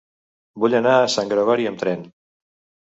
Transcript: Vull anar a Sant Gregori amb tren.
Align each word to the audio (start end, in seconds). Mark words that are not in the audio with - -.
Vull 0.63 0.77
anar 0.79 0.95
a 1.03 1.11
Sant 1.17 1.31
Gregori 1.35 1.71
amb 1.73 1.85
tren. 1.85 2.07